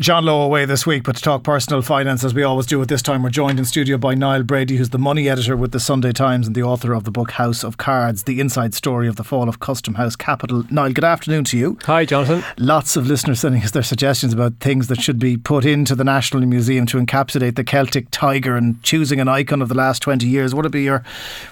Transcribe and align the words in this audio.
John 0.00 0.24
Lowe 0.24 0.42
away 0.42 0.64
this 0.64 0.84
week, 0.84 1.04
but 1.04 1.14
to 1.14 1.22
talk 1.22 1.44
personal 1.44 1.80
finance, 1.80 2.24
as 2.24 2.34
we 2.34 2.42
always 2.42 2.66
do 2.66 2.82
at 2.82 2.88
this 2.88 3.00
time, 3.00 3.22
we're 3.22 3.30
joined 3.30 3.60
in 3.60 3.64
studio 3.64 3.96
by 3.96 4.14
Niall 4.14 4.42
Brady, 4.42 4.76
who's 4.76 4.90
the 4.90 4.98
money 4.98 5.28
editor 5.28 5.56
with 5.56 5.70
the 5.70 5.78
Sunday 5.78 6.10
Times 6.10 6.48
and 6.48 6.56
the 6.56 6.64
author 6.64 6.94
of 6.94 7.04
the 7.04 7.12
book 7.12 7.32
House 7.32 7.62
of 7.62 7.76
Cards, 7.76 8.24
the 8.24 8.40
inside 8.40 8.74
story 8.74 9.06
of 9.06 9.14
the 9.14 9.22
fall 9.22 9.48
of 9.48 9.60
Custom 9.60 9.94
House 9.94 10.16
Capital. 10.16 10.64
Niall, 10.68 10.92
good 10.92 11.04
afternoon 11.04 11.44
to 11.44 11.56
you. 11.56 11.78
Hi, 11.84 12.04
Jonathan. 12.04 12.42
Lots 12.58 12.96
of 12.96 13.06
listeners 13.06 13.38
sending 13.38 13.62
us 13.62 13.70
their 13.70 13.84
suggestions 13.84 14.32
about 14.32 14.58
things 14.58 14.88
that 14.88 15.00
should 15.00 15.20
be 15.20 15.36
put 15.36 15.64
into 15.64 15.94
the 15.94 16.04
National 16.04 16.44
Museum 16.44 16.86
to 16.86 16.98
encapsulate 16.98 17.54
the 17.54 17.64
Celtic 17.64 18.08
tiger 18.10 18.56
and 18.56 18.82
choosing 18.82 19.20
an 19.20 19.28
icon 19.28 19.62
of 19.62 19.68
the 19.68 19.76
last 19.76 20.02
20 20.02 20.26
years. 20.26 20.56
What 20.56 20.64
would 20.64 20.72
be 20.72 20.82
your, 20.82 21.04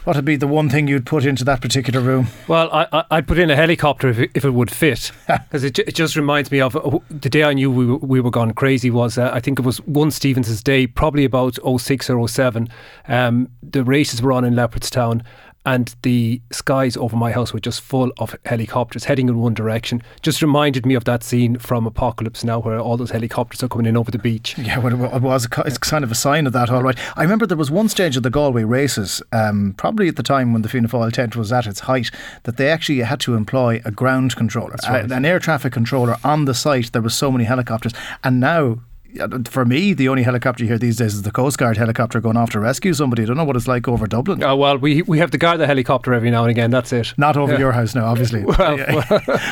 what 0.03 0.17
would 0.17 0.25
be 0.25 0.35
the 0.35 0.49
one 0.49 0.69
thing 0.69 0.89
you'd 0.89 1.07
put 1.07 1.25
into 1.25 1.45
that 1.45 1.61
particular 1.61 2.01
room? 2.01 2.27
Well, 2.49 2.69
I, 2.73 3.05
would 3.13 3.29
put 3.29 3.39
in 3.39 3.51
a 3.51 3.57
helicopter 3.57 4.09
if 4.09 4.19
it, 4.19 4.31
if 4.35 4.45
it 4.45 4.51
would 4.51 4.71
fit, 4.73 5.13
because 5.29 5.63
it, 5.63 5.79
it 5.79 5.95
just 5.95 6.17
reminds 6.17 6.51
me 6.51 6.61
of 6.61 6.75
uh, 6.75 6.99
the 7.09 7.31
day 7.31 7.45
I 7.45 7.53
knew 7.53 7.71
we, 7.71 7.87
we 7.87 8.21
were 8.21 8.32
gone 8.33 8.53
crazy 8.53 8.91
was 8.91 9.19
uh, 9.19 9.31
I 9.33 9.41
think 9.41 9.59
it 9.59 9.65
was 9.65 9.79
one 9.83 10.11
Stevenson's 10.11 10.63
day, 10.63 10.87
probably 10.87 11.25
about 11.25 11.59
06 11.65 12.11
or 12.11 12.27
07. 12.27 12.69
Um, 13.07 13.49
the 13.63 13.85
races 13.85 14.21
were 14.21 14.33
on 14.33 14.45
in 14.45 14.55
Leopardstown, 14.55 15.23
and 15.65 15.95
the 16.03 16.41
skies 16.51 16.97
over 16.97 17.17
my 17.17 17.33
house 17.33 17.53
were 17.53 17.61
just 17.61 17.81
full 17.81 18.13
of 18.19 18.37
helicopters 18.45 19.05
heading 19.05 19.29
in 19.29 19.39
one 19.39 19.55
direction. 19.55 20.03
Just 20.21 20.43
reminded 20.43 20.85
me 20.85 20.95
of 20.95 21.05
that 21.05 21.23
scene 21.23 21.59
from 21.59 21.87
Apocalypse 21.87 22.45
Now, 22.45 22.59
where 22.59 22.81
all 22.81 22.97
those 22.97 23.11
helicopters 23.11 23.63
are 23.63 23.69
coming 23.69 23.87
in 23.87 23.97
over 23.97 24.11
the 24.11 24.19
beach. 24.19 24.57
Yeah, 24.63 24.79
well, 24.79 25.17
it 25.17 25.23
was. 25.23 25.49
It's 25.67 25.77
kind 25.77 26.05
of 26.05 26.13
a 26.13 26.15
sign 26.15 26.47
of 26.47 26.53
that, 26.53 26.71
all 26.71 26.85
right. 26.85 26.97
I 27.17 27.23
remember 27.23 27.47
there 27.47 27.57
was 27.57 27.71
one 27.71 27.89
stage 27.89 28.17
of 28.17 28.23
the 28.23 28.31
Galway 28.31 28.63
races, 28.63 29.21
um, 29.33 29.75
probably 29.77 30.07
at 30.07 30.15
the 30.15 30.23
time 30.23 30.53
when 30.53 30.63
the 30.63 30.69
Fianna 30.69 30.87
Fáil 30.87 31.13
tent 31.13 31.35
was 31.35 31.53
at 31.53 31.67
its 31.67 31.81
height, 31.81 32.11
that 32.45 32.59
they 32.59 32.71
actually 32.71 33.01
had 33.01 33.19
to 33.21 33.35
employ 33.35 33.83
a 33.85 33.91
ground 33.91 34.37
controller, 34.37 34.77
right. 34.89 35.11
an 35.11 35.25
air 35.25 35.41
traffic 35.41 35.73
controller 35.73 36.17
on 36.23 36.45
the 36.45 36.55
site. 36.55 36.93
There 36.93 37.03
were 37.03 37.11
so 37.11 37.33
many 37.33 37.45
helicopters, 37.45 37.93
and 38.23 38.39
now 38.39 38.79
for 39.49 39.65
me, 39.65 39.93
the 39.93 40.09
only 40.09 40.23
helicopter 40.23 40.65
here 40.65 40.79
these 40.79 40.97
days 40.97 41.15
is 41.15 41.23
the 41.23 41.31
Coast 41.31 41.59
Guard 41.59 41.77
helicopter 41.77 42.21
going 42.21 42.37
off 42.37 42.51
to 42.51 42.61
rescue 42.61 42.95
somebody. 42.95 43.23
I 43.23 43.27
don't 43.27 43.37
know 43.37 43.45
what 43.45 43.57
it's 43.57 43.69
like 43.69 43.89
over 43.89 44.07
Dublin. 44.07 44.43
Oh, 44.43 44.57
well, 44.57 44.79
we 44.79 45.03
we 45.03 45.19
have 45.19 45.31
to 45.33 45.39
guard 45.39 45.61
the 45.61 45.67
helicopter 45.67 46.15
every 46.15 46.31
now 46.31 46.43
and 46.43 46.51
again. 46.51 46.71
That's 46.71 46.93
it. 46.93 47.13
Not 47.17 47.37
over 47.37 47.53
yeah. 47.53 47.59
your 47.59 47.73
house 47.73 47.95
now, 47.95 48.07
obviously. 48.07 48.45
well, 48.59 48.79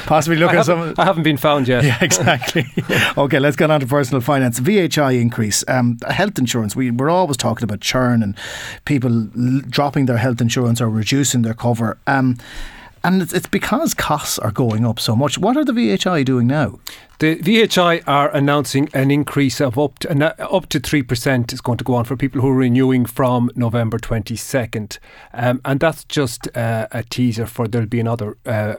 Possibly 0.07 0.39
look 0.39 0.53
at 0.53 0.67
some. 0.67 0.95
I 0.99 1.05
haven't 1.05 1.25
been 1.25 1.37
found 1.37 1.69
yet. 1.69 1.85
Yeah, 1.85 1.99
exactly. 2.01 2.67
okay, 3.17 3.39
let's 3.39 3.57
get 3.57 3.71
on 3.71 3.81
to 3.81 3.87
personal 3.87 4.21
finance. 4.21 4.61
VHI 4.61 5.21
increase. 5.21 5.65
Um, 5.69 5.99
health 6.09 6.39
insurance. 6.39 6.75
We, 6.75 6.91
we're 6.91 7.11
always 7.11 7.37
talking 7.37 7.65
about 7.65 7.81
churn 7.81 8.23
and 8.23 8.37
people 8.85 9.29
dropping 9.69 10.07
their 10.07 10.19
health 10.19 10.41
insurance 10.41 10.81
or 10.81 10.89
reducing 10.89 11.43
their 11.43 11.55
cover. 11.55 11.99
Um, 12.07 12.39
and 13.03 13.23
it's, 13.23 13.47
because 13.47 13.95
costs 13.95 14.39
are 14.39 14.51
going 14.51 14.85
up 14.87 15.01
so 15.01 15.17
much. 15.17 15.39
What 15.39 15.57
are 15.57 15.65
the 15.65 15.73
VHI 15.73 16.25
doing 16.25 16.47
now? 16.47 16.79
The 17.19 17.37
VHI 17.37 18.03
are 18.07 18.35
announcing 18.35 18.89
an 18.95 19.11
increase 19.11 19.61
of 19.61 19.79
up 19.79 19.99
to, 20.01 20.51
up 20.51 20.69
to 20.71 20.81
3% 20.81 21.53
is 21.53 21.61
going 21.61 21.79
to 21.79 21.85
go 21.85 21.95
on 21.95 22.05
for 22.05 22.17
people 22.17 22.41
who 22.41 22.49
are 22.49 22.55
renewing 22.55 23.05
from 23.05 23.51
November 23.55 23.99
22nd. 23.99 24.99
Um, 25.35 25.61
and 25.65 25.81
that's 25.81 26.05
just 26.05 26.55
uh, 26.57 26.89
a 26.93 27.03
teaser 27.03 27.47
for 27.47 27.69
there'll 27.69 27.87
be 27.87 28.01
another 28.01 28.39
uh, 28.47 28.75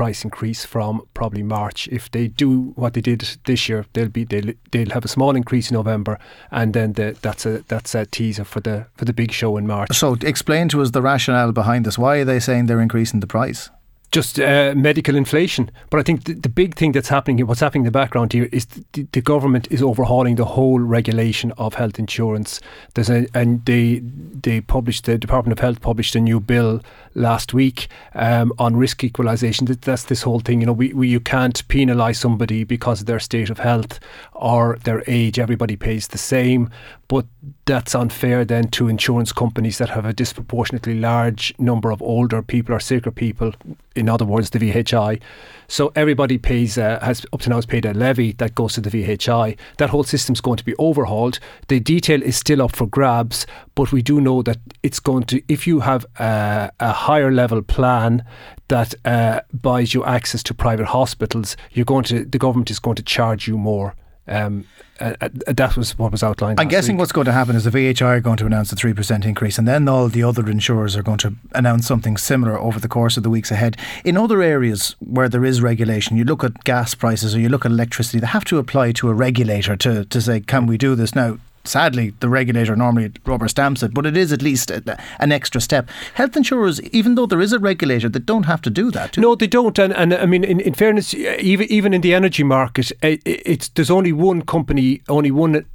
price 0.00 0.24
increase 0.24 0.64
from 0.64 1.02
probably 1.12 1.42
March. 1.42 1.86
If 1.92 2.10
they 2.10 2.28
do 2.28 2.72
what 2.74 2.94
they 2.94 3.02
did 3.02 3.20
this 3.44 3.68
year, 3.68 3.84
they'll 3.92 4.08
be 4.08 4.24
they'll, 4.24 4.54
they'll 4.70 4.94
have 4.96 5.04
a 5.04 5.08
small 5.08 5.36
increase 5.36 5.70
in 5.70 5.74
November, 5.74 6.18
and 6.50 6.72
then 6.72 6.94
the, 6.94 7.16
that's 7.20 7.44
a 7.44 7.62
that's 7.68 7.94
a 7.94 8.06
teaser 8.06 8.44
for 8.44 8.60
the 8.60 8.86
for 8.96 9.04
the 9.04 9.12
big 9.12 9.30
show 9.30 9.58
in 9.58 9.66
March. 9.66 9.94
So 9.94 10.16
explain 10.22 10.68
to 10.70 10.80
us 10.80 10.92
the 10.92 11.02
rationale 11.02 11.52
behind 11.52 11.84
this. 11.84 11.98
Why 11.98 12.16
are 12.20 12.24
they 12.24 12.40
saying 12.40 12.66
they're 12.66 12.80
increasing 12.80 13.20
the 13.20 13.26
price? 13.26 13.68
Just 14.12 14.40
uh, 14.40 14.74
medical 14.76 15.14
inflation. 15.14 15.70
But 15.88 16.00
I 16.00 16.02
think 16.02 16.24
the, 16.24 16.34
the, 16.34 16.48
big 16.48 16.74
thing 16.74 16.92
that's 16.92 17.08
happening 17.08 17.46
what's 17.46 17.60
happening 17.60 17.82
in 17.82 17.92
the 17.92 17.92
background 17.92 18.32
here, 18.32 18.48
is 18.50 18.66
the, 18.92 19.06
the 19.12 19.20
government 19.20 19.68
is 19.70 19.82
overhauling 19.82 20.34
the 20.34 20.44
whole 20.44 20.80
regulation 20.80 21.52
of 21.52 21.74
health 21.74 21.98
insurance. 21.98 22.60
There's 22.94 23.10
a, 23.10 23.26
and 23.34 23.64
they 23.66 24.00
they 24.00 24.60
published 24.60 25.04
the 25.04 25.16
Department 25.16 25.52
of 25.52 25.60
Health 25.60 25.80
published 25.80 26.16
a 26.16 26.20
new 26.20 26.40
bill 26.40 26.82
last 27.14 27.54
week 27.54 27.88
um, 28.14 28.52
on 28.58 28.76
risk 28.76 29.04
equalisation. 29.04 29.66
That, 29.66 29.82
that's 29.82 30.04
this 30.04 30.22
whole 30.22 30.40
thing. 30.40 30.60
You 30.60 30.66
know, 30.66 30.72
we, 30.72 30.92
we 30.92 31.08
you 31.08 31.20
can't 31.20 31.66
penalise 31.68 32.16
somebody 32.16 32.64
because 32.64 33.00
of 33.00 33.06
their 33.06 33.20
state 33.20 33.50
of 33.50 33.60
health 33.60 34.00
or 34.32 34.78
their 34.84 35.04
age. 35.06 35.38
Everybody 35.38 35.76
pays 35.76 36.08
the 36.08 36.18
same, 36.18 36.70
but 37.06 37.26
that's 37.64 37.94
unfair 37.94 38.44
then 38.44 38.68
to 38.68 38.88
insurance 38.88 39.32
companies 39.32 39.78
that 39.78 39.90
have 39.90 40.04
a 40.04 40.12
disproportionately 40.12 40.98
large 40.98 41.54
number 41.58 41.92
of 41.92 42.02
older 42.02 42.42
people 42.42 42.74
or 42.74 42.80
sicker 42.80 43.10
people 43.10 43.52
in 44.00 44.08
other 44.08 44.24
words, 44.24 44.50
the 44.50 44.58
VHI. 44.58 45.20
So 45.68 45.92
everybody 45.94 46.38
pays 46.38 46.76
uh, 46.76 46.98
has 47.00 47.24
up 47.32 47.42
to 47.42 47.50
now 47.50 47.56
has 47.56 47.66
paid 47.66 47.84
a 47.84 47.94
levy 47.94 48.32
that 48.32 48.56
goes 48.56 48.72
to 48.72 48.80
the 48.80 48.90
VHI. 48.90 49.56
That 49.78 49.90
whole 49.90 50.02
system's 50.02 50.40
going 50.40 50.56
to 50.56 50.64
be 50.64 50.74
overhauled. 50.78 51.38
The 51.68 51.78
detail 51.78 52.20
is 52.22 52.36
still 52.36 52.60
up 52.60 52.74
for 52.74 52.86
grabs, 52.86 53.46
but 53.76 53.92
we 53.92 54.02
do 54.02 54.20
know 54.20 54.42
that 54.42 54.58
it's 54.82 54.98
going 54.98 55.24
to. 55.24 55.42
If 55.46 55.66
you 55.66 55.80
have 55.80 56.04
a, 56.18 56.72
a 56.80 56.92
higher 56.92 57.30
level 57.30 57.62
plan 57.62 58.24
that 58.66 58.94
uh, 59.04 59.42
buys 59.52 59.94
you 59.94 60.04
access 60.04 60.42
to 60.44 60.54
private 60.54 60.86
hospitals, 60.86 61.56
you're 61.70 61.84
going 61.84 62.04
to 62.04 62.24
the 62.24 62.38
government 62.38 62.70
is 62.70 62.80
going 62.80 62.96
to 62.96 63.04
charge 63.04 63.46
you 63.46 63.56
more. 63.56 63.94
Um, 64.30 64.64
uh, 65.00 65.14
uh, 65.20 65.28
that 65.46 65.76
was 65.76 65.98
what 65.98 66.12
was 66.12 66.22
outlined. 66.22 66.60
I'm 66.60 66.68
guessing 66.68 66.96
week. 66.96 67.00
what's 67.00 67.12
going 67.12 67.24
to 67.24 67.32
happen 67.32 67.56
is 67.56 67.64
the 67.64 67.70
VHI 67.70 68.02
are 68.02 68.20
going 68.20 68.36
to 68.36 68.46
announce 68.46 68.70
a 68.70 68.76
3% 68.76 69.24
increase, 69.24 69.56
and 69.56 69.66
then 69.66 69.88
all 69.88 70.08
the 70.08 70.22
other 70.22 70.48
insurers 70.48 70.94
are 70.94 71.02
going 71.02 71.18
to 71.18 71.34
announce 71.54 71.86
something 71.86 72.18
similar 72.18 72.58
over 72.58 72.78
the 72.78 72.88
course 72.88 73.16
of 73.16 73.22
the 73.22 73.30
weeks 73.30 73.50
ahead. 73.50 73.78
In 74.04 74.18
other 74.18 74.42
areas 74.42 74.96
where 74.98 75.28
there 75.28 75.44
is 75.44 75.62
regulation, 75.62 76.18
you 76.18 76.24
look 76.24 76.44
at 76.44 76.64
gas 76.64 76.94
prices 76.94 77.34
or 77.34 77.40
you 77.40 77.48
look 77.48 77.64
at 77.64 77.72
electricity, 77.72 78.20
they 78.20 78.26
have 78.26 78.44
to 78.46 78.58
apply 78.58 78.92
to 78.92 79.08
a 79.08 79.14
regulator 79.14 79.74
to, 79.76 80.04
to 80.04 80.20
say, 80.20 80.40
can 80.40 80.66
we 80.66 80.76
do 80.76 80.94
this? 80.94 81.14
Now, 81.14 81.38
sadly, 81.64 82.14
the 82.20 82.28
regulator 82.28 82.76
normally 82.76 83.12
rubber 83.24 83.48
stamps 83.48 83.82
it, 83.82 83.94
but 83.94 84.06
it 84.06 84.16
is 84.16 84.32
at 84.32 84.42
least 84.42 84.70
a, 84.70 84.98
an 85.18 85.32
extra 85.32 85.60
step. 85.60 85.88
Health 86.14 86.36
insurers, 86.36 86.80
even 86.82 87.14
though 87.14 87.26
there 87.26 87.40
is 87.40 87.52
a 87.52 87.58
regulator, 87.58 88.08
they 88.08 88.18
don't 88.18 88.44
have 88.44 88.62
to 88.62 88.70
do 88.70 88.90
that. 88.90 89.12
Do 89.12 89.20
no, 89.20 89.34
they 89.34 89.46
don't. 89.46 89.78
And, 89.78 89.92
and 89.92 90.14
I 90.14 90.26
mean, 90.26 90.44
in, 90.44 90.60
in 90.60 90.74
fairness, 90.74 91.14
even 91.14 91.66
even 91.70 91.94
in 91.94 92.00
the 92.00 92.14
energy 92.14 92.42
market, 92.42 92.92
it, 93.02 93.20
it's 93.24 93.68
there's 93.68 93.90
only 93.90 94.12
one 94.12 94.42
company, 94.42 95.02
only 95.08 95.30
one. 95.30 95.66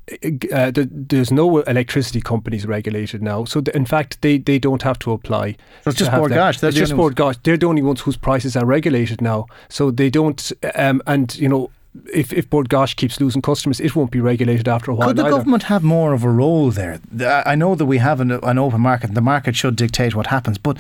Uh, 0.52 0.72
there's 0.74 1.32
no 1.32 1.60
electricity 1.62 2.22
companies 2.22 2.66
regulated 2.66 3.22
now. 3.22 3.46
So 3.46 3.62
in 3.74 3.86
fact, 3.86 4.22
they, 4.22 4.38
they 4.38 4.60
don't 4.60 4.84
have 4.84 5.00
to 5.00 5.12
apply. 5.12 5.56
It's 5.86 5.98
just 5.98 6.12
Bord 6.12 6.32
Gáis. 6.32 6.64
It's 6.64 6.78
just 6.78 6.96
Bord 6.96 7.16
Gáis. 7.16 7.38
They're 7.44 7.58
the 7.58 7.66
only 7.68 7.82
ones 7.82 8.02
whose 8.02 8.18
prices 8.18 8.56
are 8.56 8.66
regulated 8.66 9.22
now. 9.22 9.48
So 9.70 9.92
they 9.92 10.10
don't. 10.10 10.52
Um, 10.76 11.02
and 11.08 11.36
you 11.38 11.50
know 11.50 11.70
if, 12.14 12.34
if 12.34 12.50
Bord 12.50 12.70
Gáis 12.70 12.96
keeps 12.96 13.20
losing 13.20 13.42
customers, 13.42 13.80
it 13.80 13.96
won't 13.96 14.12
be 14.12 14.20
regulated 14.20 14.68
after 14.68 14.92
a 14.92 14.96
while. 14.96 15.08
Could 15.08 15.18
the 15.18 15.24
either. 15.24 15.38
government 15.38 15.64
have 15.64 15.84
more 15.84 16.14
of 16.14 16.24
a 16.24 16.30
role 16.30 16.72
there? 16.72 17.00
I 17.46 17.56
know 17.56 17.76
that 17.76 17.86
we 17.86 17.98
have 18.00 18.20
an, 18.20 18.32
an 18.32 18.58
open 18.58 18.82
market, 18.82 19.14
the 19.14 19.22
market 19.22 19.56
should 19.56 19.76
dictate 19.76 20.16
what 20.16 20.28
happens, 20.28 20.58
but 20.58 20.78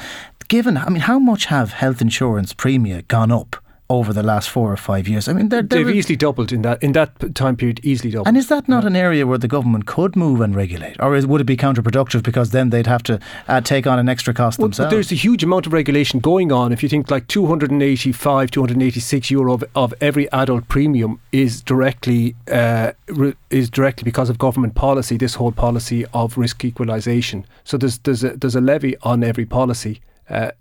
given, 0.48 0.78
I 0.78 0.90
mean, 0.90 1.02
how 1.02 1.20
much 1.20 1.46
have 1.46 1.74
health 1.74 2.02
insurance 2.02 2.54
premia 2.54 3.08
gone 3.08 3.32
up? 3.32 3.58
Over 3.90 4.14
the 4.14 4.24
last 4.24 4.50
four 4.50 4.72
or 4.72 4.78
five 4.78 5.08
years. 5.08 5.28
I 5.28 5.34
mean, 5.34 5.50
they're 5.50 5.62
they've 5.62 5.90
easily 5.90 6.16
doubled 6.16 6.52
in 6.52 6.64
that 6.64 6.82
in 6.82 6.94
that 6.94 7.36
time 7.36 7.56
period. 7.56 7.80
Easily 7.84 8.12
doubled. 8.12 8.28
And 8.28 8.38
is 8.38 8.48
that 8.48 8.68
not 8.68 8.84
yeah. 8.84 8.88
an 8.88 8.96
area 8.96 9.28
where 9.28 9.38
the 9.38 9.48
government 9.48 9.86
could 9.86 10.16
move 10.16 10.42
and 10.42 10.56
regulate, 10.56 10.96
or 11.00 11.16
is, 11.16 11.28
would 11.28 11.42
it 11.42 11.46
be 11.46 11.58
counterproductive 11.58 12.24
because 12.24 12.52
then 12.52 12.72
they'd 12.72 12.88
have 12.88 13.04
to 13.04 13.20
uh, 13.48 13.62
take 13.62 13.86
on 13.86 14.00
an 14.00 14.10
extra 14.10 14.34
cost 14.34 14.58
well, 14.58 14.68
themselves? 14.68 14.92
There's 14.92 15.12
a 15.12 15.16
huge 15.16 15.44
amount 15.44 15.68
of 15.68 15.74
regulation 15.74 16.20
going 16.20 16.52
on. 16.52 16.72
If 16.72 16.82
you 16.82 16.90
think 16.90 17.12
like 17.12 17.28
285, 17.28 18.52
286 18.52 19.32
euro 19.32 19.54
of, 19.54 19.64
of 19.76 19.94
every 20.02 20.32
adult 20.32 20.68
premium 20.68 21.20
is 21.32 21.62
directly 21.62 22.36
uh, 22.52 22.94
re, 23.08 23.36
is 23.52 23.70
directly 23.70 24.04
because 24.04 24.30
of 24.30 24.38
government 24.38 24.76
policy. 24.76 25.18
This 25.18 25.36
whole 25.36 25.52
policy 25.52 26.06
of 26.14 26.38
risk 26.38 26.64
equalisation. 26.66 27.46
So 27.64 27.78
there's 27.78 28.00
there's 28.00 28.24
a, 28.24 28.36
there's 28.36 28.56
a 28.56 28.62
levy 28.62 28.98
on 29.04 29.24
every 29.24 29.46
policy. 29.46 30.02
Uh, 30.28 30.52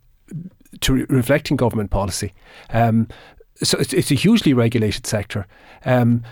to 0.80 0.92
re- 0.92 1.06
reflecting 1.08 1.56
government 1.56 1.90
policy. 1.90 2.32
Um, 2.70 3.08
so 3.62 3.78
it's, 3.78 3.92
it's, 3.92 4.10
a 4.10 4.14
hugely 4.14 4.52
regulated 4.52 5.06
sector. 5.06 5.46
Um, 5.84 6.24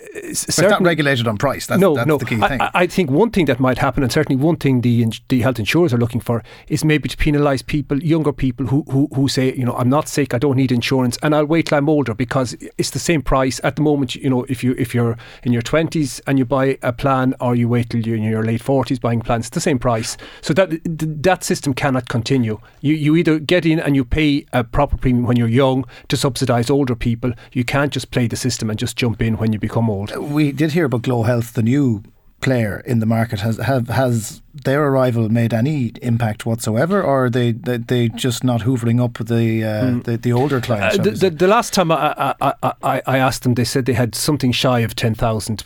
it's 0.00 0.58
not 0.58 0.82
regulated 0.82 1.26
on 1.26 1.36
price. 1.36 1.66
That's, 1.66 1.80
no, 1.80 1.94
that's 1.94 2.06
no. 2.06 2.18
the 2.18 2.24
key 2.24 2.36
thing. 2.36 2.60
I, 2.60 2.70
I, 2.74 2.86
think 2.86 3.10
one 3.10 3.30
thing 3.30 3.46
that 3.46 3.58
might 3.58 3.78
happen, 3.78 4.02
and 4.02 4.12
certainly 4.12 4.42
one 4.42 4.56
thing 4.56 4.80
the 4.80 5.06
the 5.28 5.40
health 5.40 5.58
insurers 5.58 5.92
are 5.92 5.98
looking 5.98 6.20
for, 6.20 6.42
is 6.68 6.84
maybe 6.84 7.08
to 7.08 7.16
penalise 7.16 7.64
people, 7.64 8.02
younger 8.02 8.32
people 8.32 8.66
who, 8.66 8.84
who 8.90 9.08
who 9.14 9.28
say, 9.28 9.54
you 9.54 9.64
know, 9.64 9.74
I'm 9.74 9.88
not 9.88 10.08
sick, 10.08 10.34
I 10.34 10.38
don't 10.38 10.56
need 10.56 10.72
insurance, 10.72 11.18
and 11.22 11.34
I'll 11.34 11.46
wait 11.46 11.66
till 11.66 11.78
I'm 11.78 11.88
older 11.88 12.14
because 12.14 12.56
it's 12.76 12.90
the 12.90 12.98
same 12.98 13.22
price 13.22 13.60
at 13.64 13.76
the 13.76 13.82
moment. 13.82 14.14
You 14.14 14.30
know, 14.30 14.44
if 14.44 14.62
you 14.62 14.74
if 14.78 14.94
you're 14.94 15.16
in 15.42 15.52
your 15.52 15.62
20s 15.62 16.20
and 16.26 16.38
you 16.38 16.44
buy 16.44 16.78
a 16.82 16.92
plan, 16.92 17.34
or 17.40 17.54
you 17.54 17.68
wait 17.68 17.90
till 17.90 18.00
you're 18.00 18.16
in 18.16 18.22
your 18.22 18.44
late 18.44 18.62
40s 18.62 19.00
buying 19.00 19.20
plans, 19.20 19.46
it's 19.46 19.54
the 19.54 19.60
same 19.60 19.78
price. 19.78 20.16
So 20.42 20.52
that 20.54 20.70
that 20.84 21.44
system 21.44 21.74
cannot 21.74 22.08
continue. 22.08 22.60
You 22.80 22.94
you 22.94 23.16
either 23.16 23.38
get 23.38 23.66
in 23.66 23.80
and 23.80 23.96
you 23.96 24.04
pay 24.04 24.46
a 24.52 24.64
proper 24.64 24.96
premium 24.96 25.26
when 25.26 25.36
you're 25.36 25.48
young 25.48 25.84
to 26.08 26.16
subsidise 26.16 26.70
older 26.70 26.94
people. 26.94 27.32
You 27.52 27.64
can't 27.64 27.92
just 27.92 28.10
play 28.10 28.26
the 28.26 28.36
system 28.36 28.70
and 28.70 28.78
just 28.78 28.96
jump 28.96 29.22
in 29.22 29.36
when 29.36 29.52
you 29.52 29.58
become 29.58 29.88
old. 29.98 30.16
We 30.16 30.52
did 30.52 30.72
hear 30.72 30.86
about 30.86 31.02
GloHealth, 31.02 31.52
the 31.52 31.62
new 31.62 32.02
player 32.40 32.80
in 32.86 33.00
the 33.00 33.06
market 33.06 33.40
has 33.40 33.56
have 33.56 33.88
has 33.88 34.42
their 34.64 34.86
arrival 34.86 35.28
made 35.28 35.52
any 35.52 35.92
impact 36.02 36.46
whatsoever, 36.46 37.02
or 37.02 37.26
are 37.26 37.30
they 37.30 37.52
they, 37.52 37.78
they 37.78 38.08
just 38.08 38.44
not 38.44 38.62
hoovering 38.62 39.02
up 39.02 39.14
the 39.18 39.64
uh, 39.64 39.84
mm. 39.84 40.04
the, 40.04 40.16
the, 40.16 40.32
older 40.32 40.60
clients? 40.60 40.98
Uh, 40.98 41.02
the, 41.02 41.10
the, 41.10 41.30
the, 41.30 41.48
last 41.48 41.72
time 41.74 41.90
I, 41.90 42.34
I, 42.40 42.54
I, 42.62 43.02
I 43.06 43.18
asked 43.18 43.42
them, 43.42 43.54
they 43.54 43.64
said 43.64 43.86
they 43.86 43.94
had 43.94 44.14
something 44.14 44.52
shy 44.52 44.80
of 44.80 44.94
ten 44.94 45.14
thousand 45.14 45.64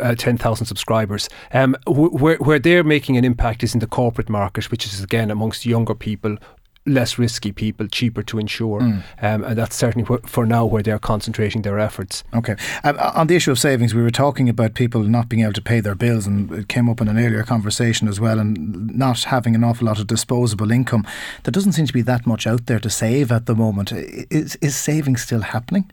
uh, 0.00 0.14
10,000 0.14 0.66
subscribers. 0.66 1.28
Um, 1.52 1.76
where, 1.86 2.36
where 2.38 2.58
they're 2.58 2.82
making 2.82 3.16
an 3.16 3.24
impact 3.24 3.62
is 3.62 3.74
in 3.74 3.80
the 3.80 3.86
corporate 3.86 4.30
market, 4.30 4.70
which 4.70 4.86
is 4.86 5.02
again 5.02 5.30
amongst 5.30 5.66
younger 5.66 5.94
people 5.94 6.38
less 6.86 7.18
risky 7.18 7.52
people, 7.52 7.86
cheaper 7.88 8.22
to 8.22 8.38
insure, 8.38 8.80
mm. 8.80 9.02
um, 9.20 9.44
and 9.44 9.58
that's 9.58 9.76
certainly 9.76 10.06
wh- 10.06 10.26
for 10.26 10.46
now 10.46 10.64
where 10.64 10.82
they're 10.82 10.98
concentrating 10.98 11.62
their 11.62 11.78
efforts. 11.78 12.24
Okay. 12.34 12.56
Um, 12.84 12.98
on 12.98 13.26
the 13.26 13.36
issue 13.36 13.50
of 13.50 13.58
savings, 13.58 13.94
we 13.94 14.02
were 14.02 14.10
talking 14.10 14.48
about 14.48 14.74
people 14.74 15.02
not 15.02 15.28
being 15.28 15.42
able 15.42 15.52
to 15.54 15.62
pay 15.62 15.80
their 15.80 15.94
bills, 15.94 16.26
and 16.26 16.50
it 16.52 16.68
came 16.68 16.88
up 16.88 17.00
in 17.00 17.08
an 17.08 17.18
earlier 17.18 17.42
conversation 17.42 18.08
as 18.08 18.20
well, 18.20 18.38
and 18.38 18.96
not 18.96 19.24
having 19.24 19.54
an 19.54 19.64
awful 19.64 19.86
lot 19.86 19.98
of 19.98 20.06
disposable 20.06 20.70
income. 20.70 21.06
There 21.42 21.52
doesn't 21.52 21.72
seem 21.72 21.86
to 21.86 21.92
be 21.92 22.02
that 22.02 22.26
much 22.26 22.46
out 22.46 22.66
there 22.66 22.80
to 22.80 22.90
save 22.90 23.32
at 23.32 23.46
the 23.46 23.54
moment. 23.54 23.92
Is, 23.92 24.56
is 24.56 24.76
saving 24.76 25.16
still 25.16 25.42
happening? 25.42 25.90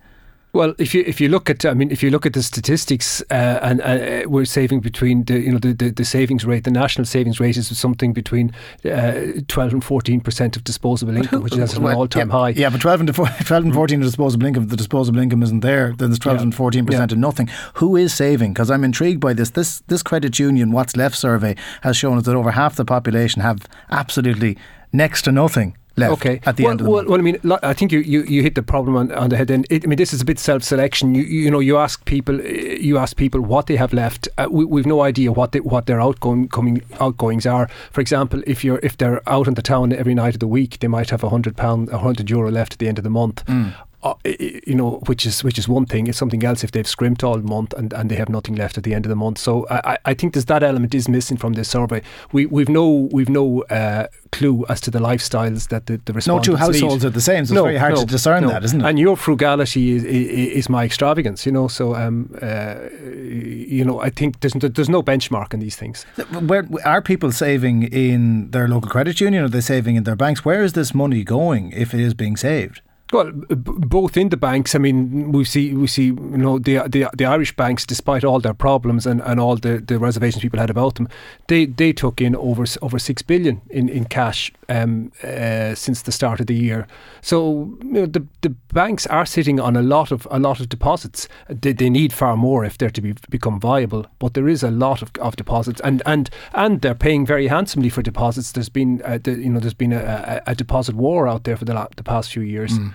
Well, 0.53 0.75
if 0.77 0.93
you 0.93 1.03
if 1.07 1.19
you 1.19 1.29
look 1.29 1.49
at 1.49 1.65
I 1.65 1.73
mean 1.73 1.89
if 1.89 2.03
you 2.03 2.11
look 2.11 2.27
at 2.27 2.33
the 2.33 2.43
statistics 2.43 3.23
uh, 3.31 3.59
and 3.63 3.81
uh, 3.81 4.29
we're 4.29 4.45
saving 4.45 4.81
between 4.81 5.23
the 5.23 5.39
you 5.39 5.51
know 5.51 5.57
the, 5.57 5.73
the, 5.73 5.89
the, 5.89 6.05
savings 6.05 6.45
rate 6.45 6.63
the 6.63 6.69
national 6.69 7.05
savings 7.05 7.39
rate 7.39 7.57
is 7.57 7.75
something 7.75 8.13
between 8.13 8.53
uh, 8.85 9.41
12 9.47 9.73
and 9.73 9.83
14 9.83 10.21
percent 10.21 10.55
of 10.55 10.63
disposable 10.63 11.17
income 11.17 11.41
which 11.41 11.57
is 11.57 11.73
an 11.73 11.83
all 11.87 12.07
time 12.07 12.29
yeah, 12.29 12.31
high. 12.31 12.49
Yeah, 12.49 12.69
but 12.69 12.81
12 12.81 12.99
and 13.01 13.15
12 13.15 13.65
and 13.65 13.73
14 13.73 14.01
of 14.01 14.05
disposable 14.05 14.45
income 14.45 14.63
if 14.63 14.69
the 14.69 14.77
disposable 14.77 15.19
income 15.19 15.41
isn't 15.41 15.61
there 15.61 15.95
then 15.97 16.11
there's 16.11 16.19
12 16.19 16.37
yeah. 16.37 16.43
and 16.43 16.55
14 16.55 16.85
percent 16.85 17.11
yeah. 17.11 17.15
of 17.15 17.19
nothing. 17.19 17.49
Who 17.75 17.95
is 17.95 18.13
saving? 18.13 18.53
Because 18.53 18.69
I'm 18.69 18.83
intrigued 18.83 19.19
by 19.19 19.33
this. 19.33 19.49
This 19.49 19.79
this 19.87 20.03
credit 20.03 20.37
union 20.37 20.71
What's 20.71 20.95
Left 20.95 21.15
survey 21.17 21.55
has 21.81 21.97
shown 21.97 22.19
us 22.19 22.25
that 22.25 22.35
over 22.35 22.51
half 22.51 22.75
the 22.75 22.85
population 22.85 23.41
have 23.41 23.65
absolutely 23.89 24.59
next 24.91 25.23
to 25.23 25.31
nothing 25.31 25.75
left 25.95 26.13
okay. 26.13 26.39
at 26.45 26.57
the 26.57 26.63
well, 26.63 26.71
end 26.71 26.81
of 26.81 26.85
the 26.85 26.91
well, 26.91 27.01
month. 27.03 27.09
Well, 27.09 27.19
I 27.19 27.23
mean, 27.23 27.39
I 27.63 27.73
think 27.73 27.91
you, 27.91 27.99
you, 27.99 28.23
you 28.23 28.41
hit 28.41 28.55
the 28.55 28.63
problem 28.63 28.95
on, 28.95 29.11
on 29.11 29.29
the 29.29 29.37
head. 29.37 29.51
And 29.51 29.65
it, 29.69 29.83
I 29.83 29.87
mean, 29.87 29.97
this 29.97 30.13
is 30.13 30.21
a 30.21 30.25
bit 30.25 30.39
self-selection. 30.39 31.15
You 31.15 31.23
you 31.23 31.51
know, 31.51 31.59
you 31.59 31.77
ask 31.77 32.03
people, 32.05 32.41
you 32.41 32.97
ask 32.97 33.15
people 33.15 33.41
what 33.41 33.67
they 33.67 33.75
have 33.75 33.93
left. 33.93 34.27
Uh, 34.37 34.47
we, 34.49 34.65
we've 34.65 34.85
no 34.85 35.01
idea 35.01 35.31
what 35.31 35.51
they, 35.51 35.59
what 35.59 35.85
their 35.85 36.01
outgoing 36.01 36.47
coming 36.49 36.81
outgoings 36.99 37.45
are. 37.45 37.67
For 37.91 38.01
example, 38.01 38.41
if 38.47 38.63
you're 38.63 38.79
if 38.83 38.97
they're 38.97 39.27
out 39.29 39.47
in 39.47 39.53
the 39.53 39.61
town 39.61 39.93
every 39.93 40.15
night 40.15 40.33
of 40.33 40.39
the 40.39 40.47
week, 40.47 40.79
they 40.79 40.87
might 40.87 41.09
have 41.09 41.23
a 41.23 41.29
hundred 41.29 41.55
pound, 41.57 41.89
a 41.89 41.99
hundred 41.99 42.29
euro 42.29 42.51
left 42.51 42.73
at 42.73 42.79
the 42.79 42.87
end 42.87 42.97
of 42.97 43.03
the 43.03 43.09
month. 43.09 43.45
Mm 43.45 43.73
uh, 44.03 44.15
you 44.25 44.75
know, 44.75 45.01
which 45.05 45.25
is 45.25 45.43
which 45.43 45.57
is 45.57 45.67
one 45.67 45.85
thing. 45.85 46.07
It's 46.07 46.17
something 46.17 46.43
else 46.43 46.63
if 46.63 46.71
they've 46.71 46.87
scrimped 46.87 47.23
all 47.23 47.37
month 47.37 47.73
and, 47.73 47.93
and 47.93 48.11
they 48.11 48.15
have 48.15 48.29
nothing 48.29 48.55
left 48.55 48.77
at 48.77 48.83
the 48.83 48.93
end 48.93 49.05
of 49.05 49.09
the 49.09 49.15
month. 49.15 49.37
So 49.37 49.65
I, 49.69 49.97
I 50.05 50.13
think 50.13 50.33
there's 50.33 50.45
that 50.45 50.63
element 50.63 50.93
is 50.93 51.07
missing 51.07 51.37
from 51.37 51.53
this 51.53 51.69
survey. 51.69 52.01
We 52.31 52.45
we've 52.45 52.69
no 52.69 53.09
we've 53.11 53.29
no 53.29 53.63
uh, 53.63 54.07
clue 54.31 54.65
as 54.67 54.81
to 54.81 54.91
the 54.91 54.99
lifestyles 54.99 55.69
that 55.69 55.85
the, 55.85 56.01
the 56.05 56.13
respondents 56.13 56.47
No 56.47 56.53
two 56.53 56.57
households 56.57 57.03
lead. 57.03 57.09
are 57.09 57.13
the 57.13 57.21
same, 57.21 57.45
so 57.45 57.53
no, 57.53 57.61
it's 57.61 57.67
very 57.67 57.77
hard 57.77 57.93
no, 57.95 58.01
to 58.01 58.05
discern 58.05 58.43
no. 58.43 58.49
that, 58.49 58.63
isn't 58.63 58.81
it? 58.81 58.85
And 58.85 58.99
your 58.99 59.15
frugality 59.15 59.91
is, 59.91 60.03
is, 60.03 60.27
is 60.59 60.69
my 60.69 60.83
extravagance, 60.83 61.45
you 61.45 61.51
know. 61.51 61.67
So 61.67 61.95
um, 61.95 62.35
uh, 62.41 62.75
you 63.03 63.85
know, 63.85 64.01
I 64.01 64.09
think 64.09 64.41
there's 64.41 64.53
there's 64.53 64.89
no 64.89 65.01
benchmark 65.01 65.53
in 65.53 65.59
these 65.59 65.75
things. 65.75 66.05
Where 66.41 66.67
are 66.85 67.01
people 67.01 67.31
saving 67.31 67.83
in 67.83 68.51
their 68.51 68.67
local 68.67 68.89
credit 68.89 69.21
union? 69.21 69.43
Or 69.43 69.45
are 69.45 69.49
they 69.49 69.61
saving 69.61 69.95
in 69.95 70.03
their 70.03 70.15
banks? 70.15 70.43
Where 70.43 70.63
is 70.63 70.73
this 70.73 70.93
money 70.93 71.23
going 71.23 71.71
if 71.71 71.93
it 71.93 71.99
is 71.99 72.13
being 72.13 72.37
saved? 72.37 72.81
Well, 73.13 73.31
b- 73.31 73.55
both 73.55 74.17
in 74.17 74.29
the 74.29 74.37
banks. 74.37 74.73
I 74.73 74.79
mean, 74.79 75.31
we 75.31 75.45
see 75.45 75.75
we 75.75 75.85
see 75.85 76.05
you 76.05 76.37
know 76.37 76.57
the 76.57 76.87
the, 76.87 77.09
the 77.15 77.25
Irish 77.25 77.55
banks, 77.55 77.85
despite 77.85 78.23
all 78.23 78.39
their 78.39 78.55
problems 78.55 79.05
and, 79.05 79.21
and 79.21 79.39
all 79.39 79.55
the, 79.55 79.77
the 79.77 79.99
reservations 79.99 80.41
people 80.41 80.59
had 80.59 80.71
about 80.71 80.95
them, 80.95 81.07
they 81.47 81.65
they 81.65 81.93
took 81.93 82.19
in 82.19 82.35
over 82.35 82.65
over 82.81 82.97
six 82.97 83.21
billion 83.21 83.61
in 83.69 83.87
in 83.87 84.05
cash 84.05 84.51
um, 84.67 85.11
uh, 85.23 85.75
since 85.75 86.01
the 86.01 86.11
start 86.11 86.39
of 86.39 86.47
the 86.47 86.55
year. 86.55 86.87
So 87.21 87.77
you 87.83 87.91
know, 87.91 88.05
the 88.07 88.25
the 88.41 88.49
banks 88.49 89.05
are 89.07 89.27
sitting 89.27 89.59
on 89.59 89.75
a 89.75 89.83
lot 89.83 90.11
of 90.11 90.27
a 90.31 90.39
lot 90.39 90.59
of 90.59 90.69
deposits. 90.69 91.27
They, 91.47 91.73
they 91.73 91.91
need 91.91 92.13
far 92.13 92.35
more 92.35 92.65
if 92.65 92.79
they're 92.79 92.89
to 92.89 93.01
be 93.01 93.13
become 93.29 93.59
viable. 93.59 94.07
But 94.17 94.33
there 94.33 94.47
is 94.47 94.63
a 94.63 94.71
lot 94.71 95.03
of, 95.03 95.11
of 95.21 95.35
deposits, 95.35 95.81
and, 95.81 96.01
and 96.07 96.31
and 96.53 96.81
they're 96.81 96.95
paying 96.95 97.27
very 97.27 97.47
handsomely 97.47 97.89
for 97.89 98.01
deposits. 98.01 98.53
There's 98.53 98.69
been 98.69 99.03
uh, 99.05 99.19
the, 99.23 99.33
you 99.33 99.49
know 99.49 99.59
there's 99.59 99.75
been 99.75 99.93
a, 99.93 100.41
a, 100.47 100.51
a, 100.51 100.55
deposit 100.55 100.95
war 100.95 101.27
out 101.27 101.43
there 101.43 101.57
for 101.57 101.65
the 101.65 101.87
the 101.95 102.03
past 102.03 102.31
few 102.31 102.41
years. 102.41 102.79
Mm. 102.79 102.93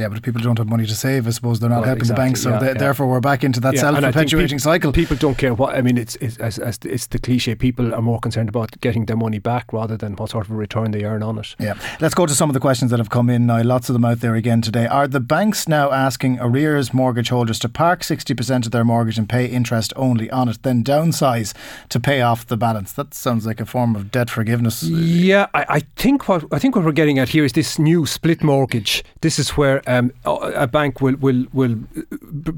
Yeah, 0.00 0.08
but 0.08 0.16
if 0.16 0.22
people 0.22 0.40
don't 0.40 0.58
have 0.58 0.68
money 0.68 0.86
to 0.86 0.94
save, 0.94 1.26
I 1.26 1.30
suppose 1.30 1.60
they're 1.60 1.68
not 1.68 1.80
well, 1.80 1.84
helping 1.84 2.00
exactly, 2.00 2.24
the 2.24 2.26
banks. 2.26 2.42
So 2.42 2.50
yeah, 2.50 2.58
they, 2.58 2.66
yeah. 2.68 2.74
therefore, 2.74 3.06
we're 3.06 3.20
back 3.20 3.44
into 3.44 3.60
that 3.60 3.74
yeah, 3.74 3.80
self-perpetuating 3.82 4.58
pe- 4.58 4.62
cycle. 4.62 4.92
People 4.92 5.16
don't 5.16 5.36
care 5.36 5.54
what. 5.54 5.76
I 5.76 5.82
mean, 5.82 5.98
it's 5.98 6.16
it's, 6.16 6.38
as, 6.38 6.58
as 6.58 6.78
it's 6.84 7.06
the 7.08 7.18
cliche. 7.18 7.54
People 7.54 7.94
are 7.94 8.02
more 8.02 8.18
concerned 8.18 8.48
about 8.48 8.80
getting 8.80 9.04
their 9.04 9.16
money 9.16 9.38
back 9.38 9.72
rather 9.72 9.96
than 9.96 10.16
what 10.16 10.30
sort 10.30 10.46
of 10.46 10.52
a 10.52 10.54
return 10.54 10.90
they 10.92 11.04
earn 11.04 11.22
on 11.22 11.38
it. 11.38 11.54
Yeah. 11.58 11.74
Let's 12.00 12.14
go 12.14 12.26
to 12.26 12.34
some 12.34 12.48
of 12.48 12.54
the 12.54 12.60
questions 12.60 12.90
that 12.90 12.98
have 12.98 13.10
come 13.10 13.28
in 13.28 13.46
now. 13.46 13.62
Lots 13.62 13.88
of 13.88 13.92
them 13.92 14.04
out 14.04 14.20
there 14.20 14.34
again 14.34 14.62
today. 14.62 14.86
Are 14.86 15.06
the 15.06 15.20
banks 15.20 15.68
now 15.68 15.92
asking 15.92 16.38
arrears 16.40 16.94
mortgage 16.94 17.28
holders 17.28 17.58
to 17.60 17.68
park 17.68 18.02
sixty 18.02 18.34
percent 18.34 18.66
of 18.66 18.72
their 18.72 18.84
mortgage 18.84 19.18
and 19.18 19.28
pay 19.28 19.46
interest 19.46 19.92
only 19.96 20.30
on 20.30 20.48
it, 20.48 20.62
then 20.62 20.82
downsize 20.82 21.52
to 21.90 22.00
pay 22.00 22.22
off 22.22 22.46
the 22.46 22.56
balance? 22.56 22.92
That 22.92 23.12
sounds 23.12 23.44
like 23.44 23.60
a 23.60 23.66
form 23.66 23.94
of 23.94 24.10
debt 24.10 24.30
forgiveness. 24.30 24.82
Yeah, 24.82 25.46
I, 25.52 25.66
I 25.68 25.80
think 25.96 26.28
what 26.28 26.44
I 26.52 26.58
think 26.58 26.76
what 26.76 26.84
we're 26.84 26.92
getting 26.92 27.18
at 27.18 27.28
here 27.28 27.44
is 27.44 27.52
this 27.52 27.78
new 27.78 28.06
split 28.06 28.42
mortgage. 28.42 29.04
This 29.20 29.38
is 29.38 29.50
where 29.50 29.82
um, 29.90 30.12
a 30.24 30.66
bank 30.66 31.00
will, 31.00 31.16
will, 31.16 31.46
will 31.52 31.76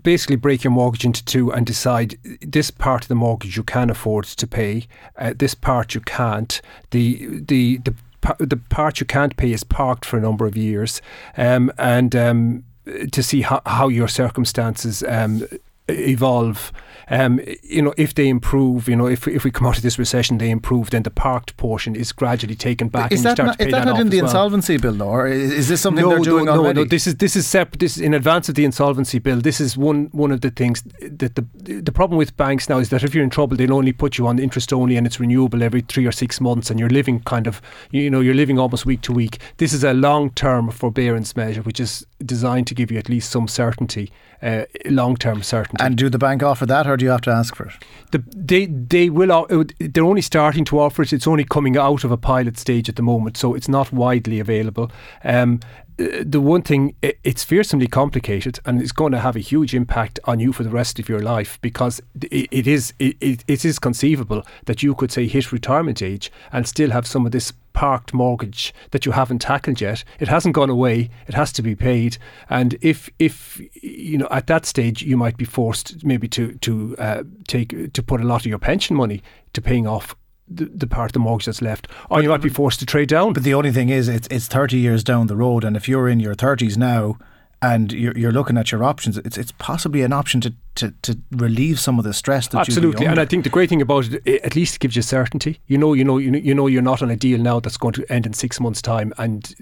basically 0.03 0.37
break 0.37 0.65
your 0.65 0.71
mortgage 0.71 1.05
into 1.05 1.25
two 1.25 1.51
and 1.51 1.65
decide 1.67 2.19
this 2.43 2.71
part 2.71 3.05
of 3.05 3.09
the 3.09 3.15
mortgage 3.15 3.57
you 3.57 3.63
can 3.63 3.89
afford 3.89 4.25
to 4.25 4.47
pay, 4.47 4.87
uh, 5.17 5.33
this 5.37 5.55
part 5.55 5.95
you 5.95 6.01
can't. 6.03 6.61
The, 6.91 7.41
the, 7.41 7.79
the, 7.79 7.95
the 8.39 8.57
part 8.57 9.01
you 9.01 9.07
can't 9.07 9.37
pay 9.37 9.53
is 9.53 9.65
parked 9.65 10.05
for 10.05 10.19
a 10.19 10.21
number 10.21 10.47
of 10.47 10.57
years. 10.57 11.01
Um, 11.37 11.73
and 11.79 12.15
um, 12.15 12.65
to 13.13 13.23
see 13.23 13.41
how, 13.41 13.63
how 13.65 13.89
your 13.89 14.09
circumstances 14.09 15.03
um, 15.05 15.47
evolve 15.89 16.73
um, 17.13 17.41
you 17.63 17.83
know, 17.83 17.93
if 17.97 18.15
they 18.15 18.29
improve, 18.29 18.89
you 18.89 18.97
know, 18.97 19.07
if, 19.07 19.29
if 19.29 19.45
we 19.45 19.51
come 19.51 19.67
out 19.67 19.77
of 19.77 19.83
this 19.83 19.99
recession, 19.99 20.39
they 20.39 20.51
improve, 20.51 20.91
then 20.91 21.03
the 21.03 21.11
parked 21.11 21.57
portion 21.59 21.95
is 21.95 22.11
gradually 22.11 22.55
taken 22.55 22.89
back. 22.89 23.13
Is 23.13 23.23
that 23.23 23.37
not, 23.37 23.61
is 23.61 23.67
that, 23.67 23.85
that 23.85 23.85
not 23.85 24.01
in 24.01 24.09
the 24.09 24.17
well. 24.19 24.27
insolvency 24.27 24.79
bill, 24.79 24.95
though, 24.95 25.09
or 25.09 25.27
is 25.27 25.69
this 25.69 25.81
something 25.81 26.03
no, 26.03 26.11
they're 26.11 26.21
doing 26.21 26.47
no, 26.47 26.53
already? 26.53 26.75
No, 26.75 26.83
no, 26.85 26.89
this 26.89 27.07
is 27.07 27.17
this 27.17 27.37
is 27.37 27.47
separate. 27.47 27.81
This 27.81 27.97
is 27.97 28.03
in 28.03 28.15
advance 28.15 28.49
of 28.49 28.55
the 28.55 28.65
insolvency 28.65 29.19
bill. 29.19 29.41
This 29.41 29.61
is 29.61 29.77
one 29.77 30.09
one 30.13 30.31
of 30.31 30.41
the 30.41 30.51
things 30.51 30.83
that 31.01 31.35
the 31.35 31.45
the 31.83 31.93
problem 31.93 32.17
with 32.17 32.37
banks 32.37 32.69
now 32.69 32.79
is 32.79 32.89
that 32.89 33.03
if 33.03 33.15
you're 33.15 33.25
in 33.25 33.31
trouble, 33.31 33.57
they'll 33.57 33.75
only 33.75 33.93
put 33.93 34.17
you 34.17 34.27
on 34.27 34.39
interest 34.39 34.73
only, 34.73 34.97
and 34.97 35.07
it's 35.07 35.21
renewable 35.21 35.63
every 35.63 35.83
three 35.83 36.07
or 36.07 36.13
six 36.13 36.41
months, 36.41 36.71
and 36.71 36.81
you're 36.81 36.89
living 36.89 37.21
kind 37.21 37.47
of, 37.47 37.61
you 37.91 38.09
know, 38.09 38.21
you're 38.21 38.35
living 38.35 38.59
almost 38.59 38.87
week 38.87 39.03
to 39.03 39.13
week. 39.13 39.39
This 39.59 39.73
is 39.73 39.85
a 39.85 39.93
long 39.93 40.31
term 40.31 40.71
forbearance 40.71 41.37
measure, 41.37 41.63
which 41.63 41.81
is 41.81 42.07
designed 42.27 42.67
to 42.69 42.75
give 42.75 42.91
you 42.91 42.99
at 42.99 43.09
least 43.09 43.31
some 43.31 43.49
certainty, 43.49 44.11
uh, 44.43 44.65
long 44.87 45.17
term 45.17 45.43
certainty. 45.43 45.85
And 45.85 45.97
do 45.97 46.09
the 46.09 46.19
bank 46.19 46.43
offer 46.43 46.67
that, 46.67 46.87
or 46.87 46.97
do 46.97 47.05
you 47.05 47.11
have 47.11 47.21
to 47.23 47.31
ask 47.31 47.55
for 47.55 47.67
it? 47.67 47.75
The, 48.11 48.23
they 48.35 48.67
they 48.67 49.11
will. 49.11 49.47
They're 49.79 50.05
only 50.05 50.23
starting 50.23 50.65
to 50.67 50.81
offer 50.81 51.03
it. 51.03 51.13
It's 51.13 51.27
only 51.27 51.45
coming 51.45 51.77
out 51.77 52.05
of 52.05 52.11
a 52.11 52.17
pilot 52.17 52.59
stage 52.59 52.89
at 52.89 52.97
the 52.97 53.03
moment, 53.03 53.37
so 53.37 53.55
it's 53.55 53.69
not 53.69 53.93
widely 53.93 54.41
available. 54.41 54.91
Um, 55.25 55.61
the 55.97 56.41
one 56.41 56.63
thing 56.63 56.95
it's 57.03 57.45
fearsomely 57.45 57.87
complicated 57.87 58.59
and 58.65 58.81
it's 58.81 58.93
going 58.93 59.13
to 59.13 59.19
have 59.19 59.37
a 59.37 59.41
huge 59.41 59.75
impact 59.75 60.19
on 60.25 60.41
you 60.41 60.53
for 60.53 60.65
the 60.65 60.71
rest 60.71 60.99
of 60.99 61.09
your 61.09 61.21
life 61.21 61.59
because 61.61 62.01
it, 62.21 62.49
it 62.51 62.67
is 62.67 62.95
it, 62.99 63.45
it 63.47 63.65
is 63.65 63.79
conceivable 63.79 64.43
that 64.65 64.83
you 64.83 64.95
could 64.95 65.13
say 65.13 65.27
hit 65.27 65.53
retirement 65.53 66.03
age 66.03 66.33
and 66.51 66.67
still 66.67 66.91
have 66.91 67.07
some 67.07 67.27
of 67.27 67.33
this 67.33 67.53
parked 67.73 68.13
mortgage 68.13 68.75
that 68.91 69.07
you 69.07 69.13
haven't 69.13 69.41
tackled 69.41 69.81
yet 69.81 70.05
it 70.21 70.29
hasn't 70.29 70.55
gone 70.55 70.71
away 70.71 71.11
it 71.27 71.35
has 71.35 71.53
to 71.53 71.63
be 71.63 71.75
paid 71.75 72.17
and 72.49 72.77
if 72.81 73.11
if 73.19 73.61
you 73.75 74.19
know 74.19 74.29
at 74.31 74.47
that 74.47 74.67
stage 74.67 75.03
you 75.03 75.17
might 75.17 75.37
be 75.37 75.45
forced 75.45 76.05
maybe 76.05 76.29
to 76.29 76.53
to 76.59 76.97
uh, 76.99 77.23
take 77.49 77.93
to 77.93 78.03
put 78.03 78.21
a 78.21 78.25
lot 78.25 78.43
of 78.43 78.47
your 78.47 78.59
pension 78.59 78.97
money 78.97 79.23
to 79.53 79.61
paying 79.61 79.87
off 79.87 80.15
the, 80.49 80.67
the 80.67 80.87
part 80.87 81.11
of 81.11 81.13
the 81.13 81.19
mortgage 81.19 81.47
that's 81.47 81.63
left, 81.63 81.89
or 82.11 82.23
you 82.23 82.29
might 82.29 82.43
be 82.43 82.49
forced 82.49 82.81
to 82.81 82.87
trade 82.87 83.09
down. 83.09 83.33
But 83.33 83.43
the 83.43 83.55
only 83.55 83.71
thing 83.71 83.89
is, 83.89 84.09
it's 84.09 84.29
it's 84.31 84.47
thirty 84.47 84.79
years 84.79 85.03
down 85.03 85.27
the 85.27 85.37
road, 85.37 85.65
and 85.65 85.77
if 85.77 85.89
you're 85.89 86.09
in 86.09 86.21
your 86.21 86.35
thirties 86.35 86.77
now, 86.77 87.17
and 87.63 87.93
you're, 87.93 88.17
you're 88.19 88.33
looking 88.33 88.59
at 88.59 88.73
your 88.73 88.83
options, 88.83 89.17
it's 89.19 89.39
it's 89.39 89.53
possibly 89.53 90.03
an 90.03 90.13
option 90.13 90.41
to, 90.41 90.53
to, 90.75 90.93
to 91.03 91.17
relieve 91.31 91.79
some 91.79 91.99
of 91.99 92.05
the 92.05 92.13
stress 92.13 92.49
that 92.49 92.59
absolutely. 92.59 93.07
And 93.07 93.21
I 93.21 93.25
think 93.25 93.45
the 93.45 93.51
great 93.51 93.69
thing 93.69 93.81
about 93.81 94.07
it, 94.07 94.21
it 94.25 94.43
at 94.43 94.57
least 94.57 94.81
gives 94.81 94.97
you 94.97 95.03
certainty. 95.03 95.61
You 95.69 95.79
know, 95.79 95.95
you 95.95 96.05
know, 96.05 96.19
you 96.19 96.33
know, 96.33 96.39
you 96.39 96.55
know, 96.55 96.67
you're 96.67 96.83
not 96.83 97.03
on 97.03 97.11
a 97.11 97.17
deal 97.17 97.39
now 97.39 97.61
that's 97.61 97.77
going 97.77 97.95
to 97.95 98.13
end 98.13 98.27
in 98.27 98.33
six 98.33 98.59
months' 98.59 98.83
time, 98.83 99.15
and 99.17 99.55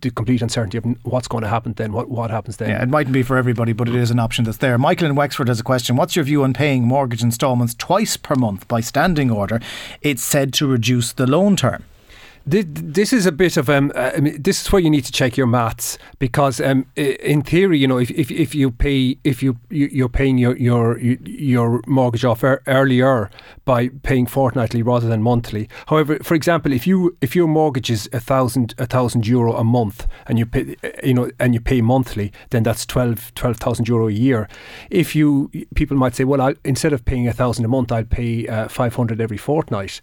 the 0.00 0.10
complete 0.10 0.42
uncertainty 0.42 0.78
of 0.78 0.84
what's 1.04 1.28
going 1.28 1.42
to 1.42 1.48
happen 1.48 1.74
then, 1.74 1.92
what 1.92 2.10
what 2.10 2.30
happens 2.30 2.56
then. 2.56 2.70
Yeah, 2.70 2.82
it 2.82 2.88
mightn't 2.88 3.14
be 3.14 3.22
for 3.22 3.36
everybody, 3.36 3.72
but 3.72 3.88
it 3.88 3.94
is 3.94 4.10
an 4.10 4.18
option 4.18 4.44
that's 4.44 4.58
there. 4.58 4.76
Michael 4.76 5.06
in 5.06 5.14
Wexford 5.14 5.46
has 5.46 5.60
a 5.60 5.64
question. 5.64 5.94
What's 5.94 6.16
your 6.16 6.24
view 6.24 6.42
on 6.42 6.54
paying 6.54 6.84
mortgage 6.84 7.22
instalments 7.22 7.74
twice 7.74 8.16
per 8.16 8.34
month 8.34 8.66
by 8.66 8.80
standing 8.80 9.30
order? 9.30 9.60
It's 10.02 10.24
said 10.24 10.52
to 10.54 10.66
reduce 10.66 11.12
the 11.12 11.26
loan 11.26 11.54
term. 11.54 11.84
This 12.46 13.14
is 13.14 13.24
a 13.24 13.32
bit 13.32 13.56
of 13.56 13.70
um. 13.70 13.90
I 13.96 14.20
mean, 14.20 14.42
this 14.42 14.60
is 14.60 14.70
where 14.70 14.82
you 14.82 14.90
need 14.90 15.06
to 15.06 15.12
check 15.12 15.34
your 15.34 15.46
maths 15.46 15.96
because 16.18 16.60
um, 16.60 16.84
in 16.94 17.40
theory, 17.40 17.78
you 17.78 17.88
know, 17.88 17.96
if, 17.96 18.10
if, 18.10 18.30
if 18.30 18.54
you 18.54 18.70
pay 18.70 19.16
if 19.24 19.42
you 19.42 19.58
you're 19.70 20.10
paying 20.10 20.36
your 20.36 20.54
your 20.58 20.98
your 20.98 21.80
mortgage 21.86 22.22
off 22.22 22.44
earlier 22.66 23.30
by 23.64 23.88
paying 24.02 24.26
fortnightly 24.26 24.82
rather 24.82 25.08
than 25.08 25.22
monthly. 25.22 25.70
However, 25.86 26.18
for 26.18 26.34
example, 26.34 26.70
if 26.70 26.86
you 26.86 27.16
if 27.22 27.34
your 27.34 27.48
mortgage 27.48 27.88
is 27.88 28.10
a 28.12 28.20
thousand 28.20 28.74
a 28.76 28.84
thousand 28.84 29.26
euro 29.26 29.54
a 29.54 29.64
month 29.64 30.06
and 30.26 30.38
you 30.38 30.44
pay 30.44 30.76
you 31.02 31.14
know 31.14 31.30
and 31.40 31.54
you 31.54 31.62
pay 31.62 31.80
monthly, 31.80 32.30
then 32.50 32.62
that's 32.62 32.84
12,000 32.84 33.88
euro 33.88 34.08
a 34.08 34.12
year. 34.12 34.48
If 34.90 35.16
you 35.16 35.50
people 35.74 35.96
might 35.96 36.14
say, 36.14 36.24
well, 36.24 36.42
I'll, 36.42 36.54
instead 36.62 36.92
of 36.92 37.06
paying 37.06 37.26
a 37.26 37.32
thousand 37.32 37.64
a 37.64 37.68
month, 37.68 37.90
I'll 37.90 38.04
pay 38.04 38.46
uh, 38.46 38.68
500 38.68 39.18
every 39.18 39.38
fortnight. 39.38 40.02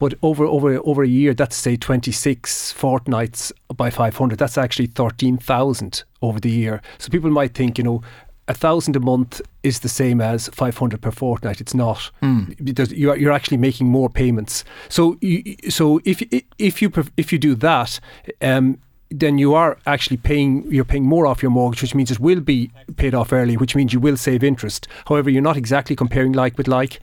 But 0.00 0.14
over 0.22 0.44
over 0.44 0.80
over 0.84 1.04
a 1.04 1.08
year, 1.08 1.34
that's 1.34 1.54
say 1.54 1.76
26 1.76 2.72
fortnights 2.72 3.52
by 3.76 3.90
500. 3.90 4.38
That's 4.38 4.58
actually 4.58 4.86
13,000 4.86 6.02
over 6.22 6.40
the 6.40 6.50
year. 6.50 6.82
So 6.98 7.10
people 7.10 7.30
might 7.30 7.54
think, 7.54 7.78
you 7.78 7.84
know, 7.84 8.02
a 8.48 8.54
thousand 8.54 8.96
a 8.96 9.00
month 9.00 9.40
is 9.62 9.80
the 9.80 9.88
same 9.88 10.20
as 10.20 10.48
500 10.48 11.00
per 11.00 11.10
fortnight. 11.12 11.60
It's 11.60 11.74
not 11.74 12.10
mm. 12.22 12.90
you're, 12.90 13.16
you're 13.16 13.32
actually 13.32 13.58
making 13.58 13.88
more 13.88 14.08
payments. 14.10 14.64
So 14.88 15.16
you, 15.20 15.54
so 15.68 16.00
if 16.04 16.22
if 16.58 16.82
you 16.82 16.92
if 17.16 17.32
you 17.32 17.38
do 17.38 17.54
that, 17.56 18.00
um, 18.40 18.78
then 19.10 19.38
you 19.38 19.54
are 19.54 19.78
actually 19.86 20.16
paying 20.16 20.64
you're 20.72 20.84
paying 20.84 21.04
more 21.04 21.26
off 21.26 21.42
your 21.42 21.50
mortgage, 21.50 21.82
which 21.82 21.94
means 21.94 22.10
it 22.10 22.20
will 22.20 22.40
be 22.40 22.70
paid 22.96 23.14
off 23.14 23.32
early, 23.32 23.56
which 23.56 23.76
means 23.76 23.92
you 23.92 24.00
will 24.00 24.16
save 24.16 24.42
interest. 24.42 24.88
However, 25.06 25.28
you're 25.28 25.42
not 25.42 25.56
exactly 25.56 25.94
comparing 25.94 26.32
like 26.32 26.56
with 26.56 26.68
like. 26.68 27.00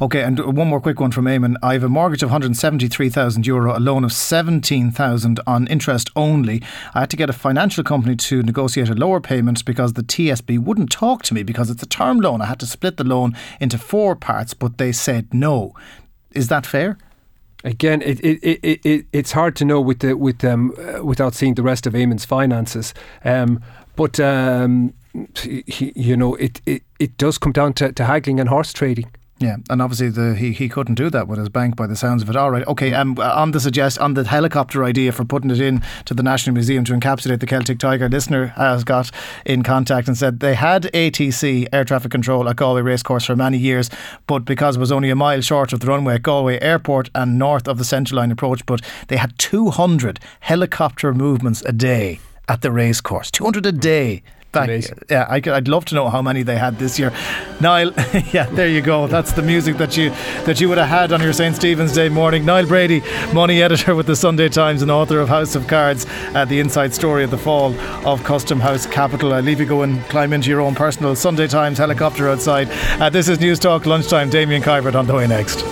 Okay, 0.00 0.22
and 0.22 0.38
one 0.56 0.68
more 0.68 0.80
quick 0.80 1.00
one 1.00 1.10
from 1.10 1.26
Eamon. 1.26 1.56
I 1.62 1.74
have 1.74 1.84
a 1.84 1.88
mortgage 1.88 2.22
of 2.22 2.30
173,000 2.30 3.46
euro, 3.46 3.76
a 3.76 3.80
loan 3.80 4.04
of 4.04 4.12
17,000 4.12 5.40
on 5.46 5.66
interest 5.68 6.10
only. 6.16 6.62
I 6.94 7.00
had 7.00 7.10
to 7.10 7.16
get 7.16 7.30
a 7.30 7.32
financial 7.32 7.84
company 7.84 8.16
to 8.16 8.42
negotiate 8.42 8.88
a 8.88 8.94
lower 8.94 9.20
payment 9.20 9.64
because 9.64 9.94
the 9.94 10.02
TSB 10.02 10.58
wouldn't 10.58 10.90
talk 10.90 11.22
to 11.24 11.34
me 11.34 11.42
because 11.42 11.70
it's 11.70 11.82
a 11.82 11.86
term 11.86 12.20
loan. 12.20 12.42
I 12.42 12.46
had 12.46 12.60
to 12.60 12.66
split 12.66 12.96
the 12.96 13.04
loan 13.04 13.36
into 13.60 13.78
four 13.78 14.16
parts, 14.16 14.54
but 14.54 14.78
they 14.78 14.92
said 14.92 15.32
no. 15.32 15.74
Is 16.32 16.48
that 16.48 16.66
fair? 16.66 16.98
Again, 17.64 18.02
it, 18.02 18.20
it, 18.20 18.38
it, 18.42 18.80
it, 18.84 19.06
it's 19.12 19.32
hard 19.32 19.56
to 19.56 19.64
know 19.64 19.80
with 19.80 20.00
the 20.00 20.14
with 20.14 20.44
um, 20.44 20.74
uh, 20.78 21.04
without 21.04 21.34
seeing 21.34 21.54
the 21.54 21.62
rest 21.62 21.86
of 21.86 21.94
Eamon's 21.94 22.24
finances. 22.24 22.92
Um, 23.24 23.60
but 23.96 24.20
um, 24.20 24.92
you 25.44 26.16
know, 26.16 26.34
it, 26.34 26.60
it, 26.66 26.82
it 26.98 27.16
does 27.16 27.38
come 27.38 27.52
down 27.52 27.72
to, 27.74 27.92
to 27.92 28.04
haggling 28.04 28.38
and 28.38 28.48
horse 28.48 28.72
trading. 28.72 29.10
Yeah, 29.38 29.56
and 29.68 29.82
obviously 29.82 30.08
the, 30.08 30.34
he 30.34 30.52
he 30.52 30.66
couldn't 30.66 30.94
do 30.94 31.10
that 31.10 31.28
with 31.28 31.38
his 31.38 31.50
bank 31.50 31.76
by 31.76 31.86
the 31.86 31.94
sounds 31.94 32.22
of 32.22 32.30
it. 32.30 32.36
All 32.36 32.50
right, 32.50 32.66
okay. 32.66 32.94
Um, 32.94 33.18
on 33.18 33.50
the 33.50 33.60
suggest 33.60 33.98
on 33.98 34.14
the 34.14 34.24
helicopter 34.24 34.82
idea 34.82 35.12
for 35.12 35.26
putting 35.26 35.50
it 35.50 35.60
in 35.60 35.82
to 36.06 36.14
the 36.14 36.22
National 36.22 36.54
Museum 36.54 36.84
to 36.84 36.94
encapsulate 36.94 37.40
the 37.40 37.46
Celtic 37.46 37.78
Tiger, 37.78 38.08
listener 38.08 38.46
has 38.56 38.82
got 38.82 39.10
in 39.44 39.62
contact 39.62 40.08
and 40.08 40.16
said 40.16 40.40
they 40.40 40.54
had 40.54 40.84
ATC 40.94 41.66
air 41.70 41.84
traffic 41.84 42.10
control 42.10 42.48
at 42.48 42.56
Galway 42.56 42.80
Racecourse 42.80 43.26
for 43.26 43.36
many 43.36 43.58
years, 43.58 43.90
but 44.26 44.46
because 44.46 44.76
it 44.76 44.80
was 44.80 44.92
only 44.92 45.10
a 45.10 45.16
mile 45.16 45.42
short 45.42 45.74
of 45.74 45.80
the 45.80 45.86
runway 45.86 46.14
at 46.14 46.22
Galway 46.22 46.58
Airport 46.60 47.10
and 47.14 47.38
north 47.38 47.68
of 47.68 47.76
the 47.76 47.84
Central 47.84 48.16
Line 48.16 48.30
approach, 48.30 48.64
but 48.64 48.80
they 49.08 49.18
had 49.18 49.38
two 49.38 49.68
hundred 49.68 50.18
helicopter 50.40 51.12
movements 51.12 51.62
a 51.66 51.72
day 51.72 52.20
at 52.48 52.62
the 52.62 52.70
racecourse. 52.70 53.30
200 53.30 53.66
a 53.66 53.72
day. 53.72 54.22
Yeah, 55.10 55.26
I, 55.28 55.40
would 55.44 55.68
love 55.68 55.84
to 55.86 55.94
know 55.94 56.08
how 56.08 56.22
many 56.22 56.42
they 56.42 56.56
had 56.56 56.78
this 56.78 56.98
year. 56.98 57.12
Niall, 57.60 57.92
yeah, 58.32 58.46
there 58.50 58.68
you 58.68 58.80
go. 58.80 59.06
That's 59.06 59.32
the 59.32 59.42
music 59.42 59.76
that 59.78 59.96
you 59.96 60.10
that 60.44 60.60
you 60.60 60.68
would 60.68 60.78
have 60.78 60.88
had 60.88 61.12
on 61.12 61.20
your 61.20 61.32
St 61.32 61.54
Stephen's 61.56 61.92
Day 61.92 62.08
morning. 62.08 62.44
Niall 62.44 62.66
Brady, 62.66 63.02
money 63.32 63.62
editor 63.62 63.94
with 63.94 64.06
the 64.06 64.16
Sunday 64.16 64.48
Times 64.48 64.82
and 64.82 64.90
author 64.90 65.20
of 65.20 65.28
House 65.28 65.54
of 65.54 65.66
Cards, 65.66 66.06
uh, 66.34 66.44
the 66.44 66.60
inside 66.60 66.94
story 66.94 67.24
of 67.24 67.30
the 67.30 67.38
fall 67.38 67.74
of 68.06 68.22
Custom 68.24 68.60
House 68.60 68.86
Capital. 68.86 69.32
I 69.32 69.40
leave 69.40 69.60
you 69.60 69.66
go 69.66 69.82
and 69.82 70.02
climb 70.04 70.32
into 70.32 70.50
your 70.50 70.60
own 70.60 70.74
personal 70.74 71.14
Sunday 71.14 71.46
Times 71.46 71.78
helicopter 71.78 72.28
outside. 72.28 72.68
Uh, 73.00 73.10
this 73.10 73.28
is 73.28 73.40
News 73.40 73.58
Talk 73.58 73.86
lunchtime. 73.86 74.30
Damien 74.30 74.62
Kiberd 74.62 74.94
on 74.94 75.06
the 75.06 75.14
way 75.14 75.26
next. 75.26 75.64